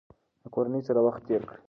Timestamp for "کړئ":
1.49-1.59